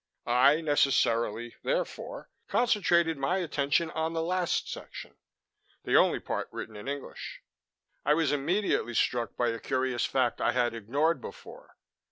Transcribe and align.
"I 0.25 0.61
necessarily, 0.61 1.57
therefore, 1.61 2.31
concentrated 2.47 3.19
my 3.19 3.37
attention 3.37 3.91
on 3.91 4.13
the 4.13 4.23
last 4.23 4.67
section 4.67 5.15
the 5.83 5.95
only 5.95 6.19
part 6.19 6.47
written 6.51 6.75
in 6.75 6.87
English. 6.87 7.43
I 8.03 8.15
was 8.15 8.31
immediately 8.31 8.95
struck 8.95 9.37
by 9.37 9.49
a 9.49 9.59
curious 9.59 10.03
fact 10.07 10.41
I 10.41 10.53
had 10.53 10.73
ignored 10.73 11.21
before. 11.21 11.75